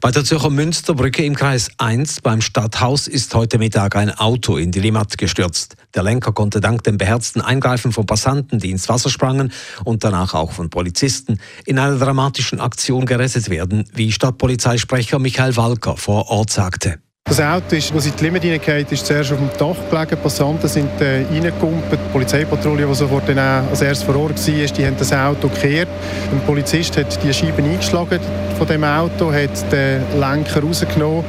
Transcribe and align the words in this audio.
Bei 0.00 0.10
der 0.10 0.24
Zürcher 0.24 0.50
Münsterbrücke 0.50 1.24
im 1.24 1.34
Kreis 1.34 1.70
1 1.78 2.20
beim 2.20 2.40
Stadthaus 2.40 3.06
ist 3.06 3.34
heute 3.34 3.58
Mittag 3.58 3.96
ein 3.96 4.10
Auto 4.10 4.56
in 4.56 4.70
die 4.70 4.80
Limmat 4.80 5.18
gestürzt. 5.18 5.76
Der 5.94 6.02
Lenker 6.02 6.32
konnte 6.32 6.60
dank 6.60 6.84
dem 6.84 6.96
beherzten 6.96 7.40
Eingreifen 7.40 7.92
von 7.92 8.06
Passanten, 8.06 8.58
die 8.58 8.70
ins 8.70 8.88
Wasser 8.88 9.10
sprangen 9.10 9.52
und 9.84 10.04
danach 10.04 10.34
auch 10.34 10.52
von 10.52 10.70
Polizisten, 10.70 11.40
in 11.66 11.78
einer 11.78 11.98
dramatischen 11.98 12.60
Aktion 12.60 13.06
gerettet 13.06 13.50
werden, 13.50 13.84
wie 13.92 14.12
Stadtpolizeisprecher 14.12 15.18
Michael 15.18 15.56
Walker 15.56 15.96
vor 15.96 16.30
Ort 16.30 16.50
sagte. 16.50 16.98
Das 17.30 17.40
Auto, 17.40 17.76
ist, 17.76 17.94
als 17.94 18.06
in 18.06 18.16
die 18.16 18.24
Limit 18.24 18.42
hineingeht, 18.42 18.90
ist 18.90 19.06
zuerst 19.06 19.30
auf 19.30 19.38
dem 19.38 19.50
Dach 19.56 19.76
gelegen. 19.88 20.18
Die 20.60 20.66
sind 20.66 21.00
äh, 21.00 21.24
reingekumpelt. 21.30 22.00
Die 22.04 22.12
Polizeipatrouille, 22.12 22.84
die 22.84 22.94
sofort 22.96 23.28
dann 23.28 23.38
als 23.38 23.82
erstes 23.82 24.02
vor 24.02 24.16
Ort 24.16 24.36
war, 24.36 24.66
die 24.66 24.84
haben 24.84 24.96
das 24.98 25.12
Auto 25.12 25.46
gekehrt. 25.48 25.86
Ein 26.32 26.40
Polizist 26.40 26.96
hat 26.96 27.22
die 27.22 27.32
Scheiben 27.32 27.64
eingeschlagen 27.64 28.18
von 28.58 28.66
dem 28.66 28.82
Auto, 28.82 29.32
hat 29.32 29.72
den 29.72 30.02
Lenker 30.18 30.60
rausgenommen 30.60 31.24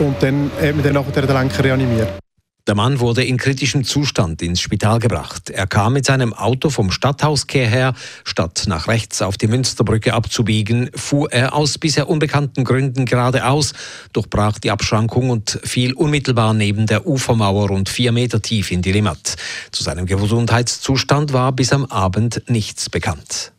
und 0.00 0.20
dann 0.20 0.50
hat 0.60 0.74
man 0.74 0.82
dann 0.82 0.94
nachher 0.94 1.22
den 1.22 1.32
Lenker 1.32 1.62
reanimiert. 1.62 2.23
Der 2.66 2.74
Mann 2.74 2.98
wurde 2.98 3.22
in 3.22 3.36
kritischem 3.36 3.84
Zustand 3.84 4.40
ins 4.40 4.58
Spital 4.58 4.98
gebracht. 4.98 5.50
Er 5.50 5.66
kam 5.66 5.92
mit 5.92 6.06
seinem 6.06 6.32
Auto 6.32 6.70
vom 6.70 6.90
Stadthauskehr 6.90 7.68
her. 7.68 7.92
Statt 8.24 8.64
nach 8.68 8.88
rechts 8.88 9.20
auf 9.20 9.36
die 9.36 9.48
Münsterbrücke 9.48 10.14
abzubiegen, 10.14 10.88
fuhr 10.94 11.30
er 11.30 11.54
aus 11.54 11.76
bisher 11.76 12.08
unbekannten 12.08 12.64
Gründen 12.64 13.04
geradeaus, 13.04 13.74
durchbrach 14.14 14.58
die 14.58 14.70
Abschrankung 14.70 15.28
und 15.28 15.60
fiel 15.62 15.92
unmittelbar 15.92 16.54
neben 16.54 16.86
der 16.86 17.06
Ufermauer 17.06 17.68
rund 17.68 17.90
vier 17.90 18.12
Meter 18.12 18.40
tief 18.40 18.70
in 18.70 18.80
die 18.80 18.92
Limmat. 18.92 19.36
Zu 19.70 19.82
seinem 19.82 20.06
Gesundheitszustand 20.06 21.34
war 21.34 21.52
bis 21.52 21.70
am 21.70 21.84
Abend 21.84 22.42
nichts 22.48 22.88
bekannt. 22.88 23.53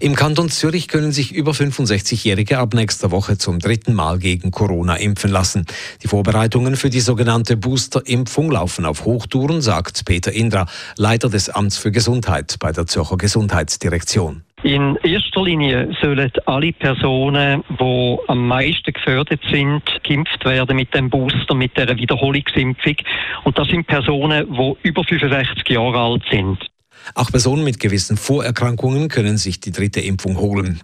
Im 0.00 0.14
Kanton 0.14 0.48
Zürich 0.48 0.88
können 0.88 1.12
sich 1.12 1.32
über 1.32 1.52
65-Jährige 1.52 2.58
ab 2.58 2.74
nächster 2.74 3.10
Woche 3.10 3.38
zum 3.38 3.58
dritten 3.58 3.94
Mal 3.94 4.18
gegen 4.18 4.50
Corona 4.50 4.96
impfen 4.96 5.30
lassen. 5.30 5.66
Die 6.02 6.08
Vorbereitungen 6.08 6.76
für 6.76 6.90
die 6.90 7.00
sogenannte 7.00 7.56
Booster-Impfung 7.56 8.50
laufen 8.50 8.84
auf 8.84 9.04
Hochtouren, 9.04 9.60
sagt 9.60 10.04
Peter 10.04 10.32
Indra, 10.32 10.66
Leiter 10.96 11.28
des 11.28 11.48
Amts 11.48 11.78
für 11.78 11.90
Gesundheit 11.90 12.56
bei 12.60 12.72
der 12.72 12.86
Zürcher 12.86 13.16
Gesundheitsdirektion. 13.16 14.42
In 14.62 14.96
erster 15.02 15.42
Linie 15.42 15.96
sollen 16.02 16.30
alle 16.44 16.72
Personen, 16.72 17.64
die 17.68 18.16
am 18.28 18.46
meisten 18.46 18.92
gefördert 18.92 19.40
sind, 19.50 19.82
geimpft 20.06 20.44
werden 20.44 20.76
mit 20.76 20.94
dem 20.94 21.08
Booster, 21.08 21.54
mit 21.54 21.76
der 21.78 21.96
Wiederholungsimpfung. 21.96 22.96
Und 23.44 23.58
das 23.58 23.68
sind 23.68 23.86
Personen, 23.86 24.46
die 24.52 24.88
über 24.88 25.02
65 25.02 25.66
Jahre 25.66 25.98
alt 25.98 26.22
sind. 26.30 26.69
Auch 27.14 27.30
Personen 27.30 27.64
mit 27.64 27.80
gewissen 27.80 28.16
Vorerkrankungen 28.16 29.08
können 29.08 29.38
sich 29.38 29.60
die 29.60 29.72
dritte 29.72 30.00
Impfung 30.00 30.38
holen. 30.38 30.82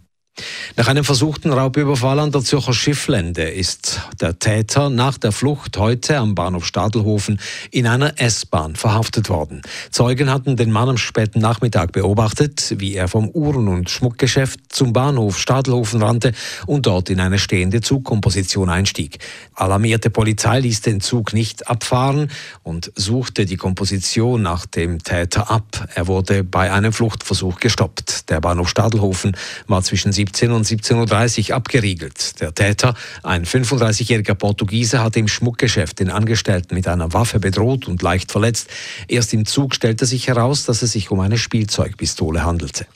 Nach 0.74 0.88
einem 0.88 1.04
versuchten 1.04 1.52
Raubüberfall 1.52 2.18
an 2.18 2.32
der 2.32 2.42
Zürcher 2.42 2.74
Schifflände 2.74 3.44
ist 3.44 4.00
der 4.20 4.38
Täter 4.38 4.90
nach 4.90 5.16
der 5.16 5.30
Flucht 5.30 5.78
heute 5.78 6.18
am 6.18 6.34
Bahnhof 6.34 6.66
Stadelhofen 6.66 7.38
in 7.70 7.86
einer 7.86 8.20
S-Bahn 8.20 8.74
verhaftet 8.74 9.28
worden. 9.28 9.62
Zeugen 9.90 10.30
hatten 10.30 10.56
den 10.56 10.72
Mann 10.72 10.88
am 10.88 10.98
späten 10.98 11.38
Nachmittag 11.38 11.92
beobachtet, 11.92 12.74
wie 12.78 12.94
er 12.94 13.06
vom 13.06 13.28
Uhren- 13.28 13.68
und 13.68 13.88
Schmuckgeschäft 13.88 14.60
zum 14.68 14.92
Bahnhof 14.92 15.38
Stadelhofen 15.38 16.02
rannte 16.02 16.32
und 16.66 16.86
dort 16.86 17.10
in 17.10 17.20
eine 17.20 17.38
stehende 17.38 17.80
Zugkomposition 17.80 18.68
einstieg. 18.68 19.18
Alarmierte 19.54 20.10
Polizei 20.10 20.60
ließ 20.60 20.80
den 20.80 21.00
Zug 21.00 21.32
nicht 21.32 21.68
abfahren 21.68 22.30
und 22.64 22.92
suchte 22.96 23.46
die 23.46 23.56
Komposition 23.56 24.42
nach 24.42 24.66
dem 24.66 25.02
Täter 25.02 25.50
ab. 25.50 25.88
Er 25.94 26.08
wurde 26.08 26.42
bei 26.42 26.72
einem 26.72 26.92
Fluchtversuch 26.92 27.60
gestoppt. 27.60 28.28
Der 28.30 28.40
Bahnhof 28.40 28.68
Stadelhofen 28.68 29.36
war 29.68 29.82
zwischen 29.82 30.12
17 30.12 30.50
und 30.55 30.55
17.30 30.62 31.50
Uhr 31.50 31.56
abgeriegelt. 31.56 32.40
Der 32.40 32.54
Täter, 32.54 32.94
ein 33.22 33.44
35-jähriger 33.44 34.34
Portugiese, 34.34 35.02
hatte 35.02 35.18
im 35.18 35.28
Schmuckgeschäft 35.28 36.00
den 36.00 36.10
Angestellten 36.10 36.74
mit 36.74 36.88
einer 36.88 37.12
Waffe 37.12 37.40
bedroht 37.40 37.88
und 37.88 38.02
leicht 38.02 38.32
verletzt. 38.32 38.68
Erst 39.08 39.32
im 39.34 39.46
Zug 39.46 39.74
stellte 39.74 40.06
sich 40.06 40.28
heraus, 40.28 40.64
dass 40.64 40.82
es 40.82 40.92
sich 40.92 41.10
um 41.10 41.20
eine 41.20 41.38
Spielzeugpistole 41.38 42.44
handelte. 42.44 42.86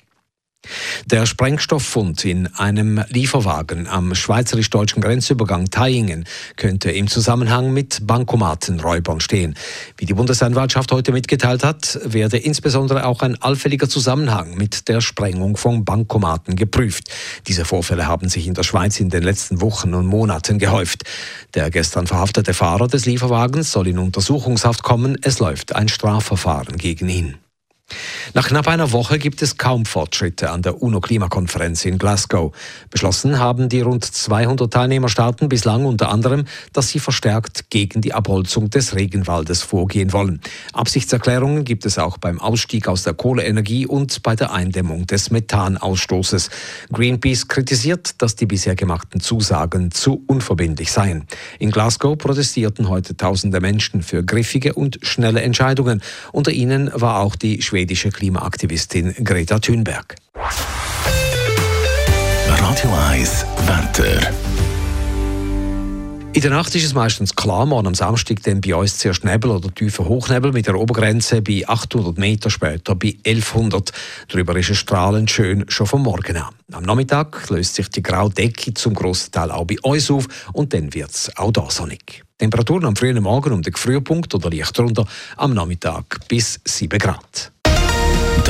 Der 1.07 1.27
Sprengstofffund 1.27 2.25
in 2.25 2.47
einem 2.55 3.03
Lieferwagen 3.09 3.87
am 3.87 4.15
schweizerisch-deutschen 4.15 5.03
Grenzübergang 5.03 5.71
Thaingen 5.71 6.25
könnte 6.57 6.91
im 6.91 7.09
Zusammenhang 7.09 7.73
mit 7.73 8.07
Bankomatenräubern 8.07 9.21
stehen. 9.21 9.55
Wie 9.97 10.07
die 10.07 10.15
Bundesanwaltschaft 10.15 10.93
heute 10.93 11.13
mitgeteilt 11.13 11.65
hat, 11.65 11.99
werde 12.05 12.39
insbesondere 12.39 13.07
auch 13.07 13.23
ein 13.23 13.41
allfälliger 13.41 13.89
Zusammenhang 13.89 14.57
mit 14.57 14.89
der 14.89 15.01
Sprengung 15.01 15.57
von 15.57 15.85
Bankomaten 15.85 16.57
geprüft. 16.57 17.05
Diese 17.47 17.65
Vorfälle 17.65 18.07
haben 18.07 18.29
sich 18.29 18.47
in 18.47 18.55
der 18.55 18.63
Schweiz 18.63 19.01
in 19.01 19.11
den 19.11 19.23
letzten 19.23 19.61
Wochen 19.61 19.95
und 19.95 20.07
Monaten 20.07 20.59
gehäuft. 20.59 21.05
Der 21.55 21.71
gestern 21.71 22.07
verhaftete 22.07 22.55
Fahrer 22.55 22.89
des 22.89 23.07
Lieferwagens 23.07 23.73
soll 23.73 23.89
in 23.89 23.99
Untersuchungshaft 23.99 24.83
kommen. 24.83 25.17
Es 25.23 25.39
läuft 25.39 25.75
ein 25.75 25.89
Strafverfahren 25.89 26.77
gegen 26.77 27.09
ihn. 27.09 27.39
Nach 28.33 28.47
knapp 28.47 28.69
einer 28.69 28.93
Woche 28.93 29.19
gibt 29.19 29.43
es 29.43 29.57
kaum 29.57 29.85
Fortschritte 29.85 30.51
an 30.51 30.63
der 30.63 30.81
UNO-Klimakonferenz 30.81 31.85
in 31.85 31.99
Glasgow. 31.99 32.55
Beschlossen 32.89 33.41
haben 33.41 33.69
die 33.69 33.81
rund 33.81 34.05
200 34.05 34.73
Teilnehmerstaaten 34.73 35.49
bislang 35.49 35.85
unter 35.85 36.11
anderem, 36.11 36.45
dass 36.73 36.91
sie 36.91 37.01
verstärkt 37.01 37.71
gegen 37.71 38.03
die 38.03 38.15
Abholzung 38.15 38.71
des 38.71 38.95
Regenwaldes 38.95 39.63
vorgehen 39.63 40.13
wollen. 40.13 40.41
Absichtserklärungen 40.73 41.65
gibt 41.65 41.85
es 41.87 41.99
auch 41.99 42.19
beim 42.19 42.41
Ausstieg 42.41 42.87
aus 42.87 43.03
der 43.03 43.15
Kohleenergie 43.15 43.87
und 43.87 44.23
bei 44.23 44.37
der 44.37 44.53
Eindämmung 44.53 45.09
des 45.09 45.33
Methanausstoßes. 45.33 46.51
Greenpeace 46.93 47.49
kritisiert, 47.49 48.23
dass 48.23 48.37
die 48.37 48.47
bisher 48.47 48.77
gemachten 48.77 49.21
Zusagen 49.21 49.91
zu 49.91 50.23
unverbindlich 50.29 50.93
seien. 50.93 51.27
In 51.59 51.73
Glasgow 51.73 52.17
protestierten 52.17 52.89
heute 52.89 53.17
tausende 53.17 53.61
Menschen 53.61 54.03
für 54.03 54.23
griffige 54.23 54.75
und 54.75 55.01
schnelle 55.03 55.43
Entscheidungen. 55.43 56.01
Unter 56.31 56.53
ihnen 56.53 56.93
war 56.95 57.19
auch 57.19 57.35
die 57.35 57.61
Schwedische 57.61 58.13
Klimaaktivistin 58.21 59.15
Greta 59.25 59.59
Thunberg. 59.59 60.15
Radio 62.49 62.91
1 63.09 63.47
Wetter. 63.65 64.31
In 66.35 66.43
der 66.43 66.51
Nacht 66.51 66.75
ist 66.75 66.85
es 66.85 66.93
meistens 66.93 67.35
klar, 67.35 67.65
morgen 67.65 67.87
am 67.87 67.95
Samstag 67.95 68.43
dann 68.43 68.61
bei 68.61 68.75
uns 68.75 68.99
zuerst 68.99 69.25
Nebel 69.25 69.53
oder 69.53 69.75
tiefer 69.75 70.05
Hochnebel 70.05 70.53
mit 70.53 70.67
der 70.67 70.79
Obergrenze 70.79 71.41
bei 71.41 71.65
800 71.67 72.19
Meter, 72.19 72.51
später 72.51 72.95
bei 72.95 73.17
1100. 73.25 73.91
Darüber 74.29 74.55
ist 74.55 74.69
es 74.69 74.77
strahlend 74.77 75.31
schön 75.31 75.65
schon 75.69 75.87
vom 75.87 76.03
Morgen 76.03 76.37
an. 76.37 76.55
Am 76.73 76.85
Nachmittag 76.85 77.49
löst 77.49 77.77
sich 77.77 77.89
die 77.89 78.03
graue 78.03 78.29
Decke 78.29 78.75
zum 78.75 78.93
grossen 78.93 79.33
Teil 79.33 79.51
auch 79.51 79.65
bei 79.65 79.77
uns 79.83 80.11
auf 80.11 80.29
und 80.53 80.75
dann 80.75 80.93
wird 80.93 81.11
es 81.11 81.35
auch 81.39 81.53
da 81.53 81.71
sonnig. 81.71 82.23
Temperaturen 82.37 82.85
am 82.85 82.97
frühen 82.97 83.23
Morgen 83.23 83.55
um 83.55 83.63
den 83.63 83.75
Frühpunkt 83.75 84.35
oder 84.35 84.51
leicht 84.51 84.79
runter, 84.79 85.07
am 85.39 85.55
Nachmittag 85.55 86.29
bis 86.29 86.61
7 86.67 86.99
Grad. 86.99 87.51